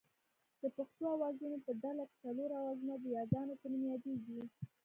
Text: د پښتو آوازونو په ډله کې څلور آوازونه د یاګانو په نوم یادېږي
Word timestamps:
د 0.61 0.63
پښتو 0.75 1.03
آوازونو 1.15 1.57
په 1.65 1.71
ډله 1.83 2.03
کې 2.09 2.15
څلور 2.23 2.49
آوازونه 2.61 2.95
د 2.99 3.05
یاګانو 3.17 3.53
په 3.61 3.67
نوم 3.71 3.83
یادېږي 3.91 4.39